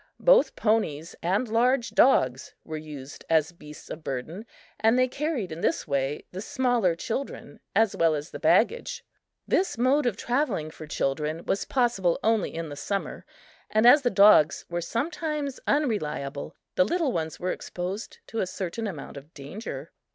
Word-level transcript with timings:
Both 0.19 0.55
ponies 0.55 1.15
and 1.21 1.47
large 1.47 1.91
dogs 1.91 2.55
were 2.63 2.75
used 2.75 3.23
as 3.29 3.51
beasts 3.51 3.87
of 3.87 4.03
burden, 4.03 4.47
and 4.79 4.97
they 4.97 5.07
carried 5.07 5.51
in 5.51 5.61
this 5.61 5.87
way 5.87 6.23
the 6.31 6.41
smaller 6.41 6.95
children 6.95 7.59
as 7.75 7.95
well 7.95 8.15
as 8.15 8.31
the 8.31 8.39
baggage. 8.39 9.05
This 9.47 9.77
mode 9.77 10.07
of 10.07 10.17
travelling 10.17 10.71
for 10.71 10.87
children 10.87 11.45
was 11.45 11.65
possible 11.65 12.17
only 12.23 12.51
in 12.55 12.69
the 12.69 12.75
summer, 12.75 13.27
and 13.69 13.85
as 13.85 14.01
the 14.01 14.09
dogs 14.09 14.65
were 14.71 14.81
sometimes 14.81 15.59
unreliable, 15.67 16.55
the 16.73 16.83
little 16.83 17.11
ones 17.11 17.39
were 17.39 17.51
exposed 17.51 18.17
to 18.25 18.39
a 18.39 18.47
certain 18.47 18.87
amount 18.87 19.17
of 19.17 19.35
danger. 19.35 19.91